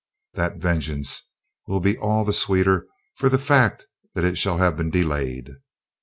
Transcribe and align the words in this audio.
That 0.33 0.57
vengeance 0.57 1.29
will 1.67 1.79
be 1.79 1.95
all 1.95 2.25
the 2.25 2.33
sweeter 2.33 2.87
for 3.13 3.29
the 3.29 3.37
fact 3.37 3.85
that 4.15 4.23
it 4.25 4.35
shall 4.35 4.57
have 4.57 4.75
been 4.75 4.89
delayed." 4.89 5.51